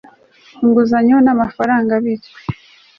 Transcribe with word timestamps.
inguzanyo 0.63 1.17
n 1.25 1.27
amafaranga 1.33 1.91
abitswe 1.99 2.39